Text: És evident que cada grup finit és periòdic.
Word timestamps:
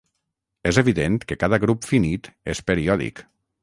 És 0.71 0.79
evident 0.83 1.19
que 1.33 1.39
cada 1.45 1.61
grup 1.69 1.87
finit 1.93 2.35
és 2.57 2.67
periòdic. 2.73 3.27